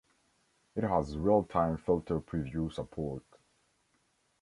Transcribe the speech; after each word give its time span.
It 0.75 0.83
has 0.83 1.15
realtime 1.15 1.77
filter 1.79 2.19
preview 2.19 2.73
support. 2.73 3.21